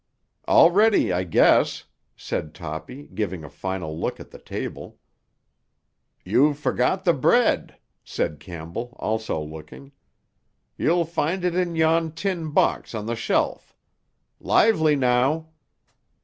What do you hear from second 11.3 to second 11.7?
it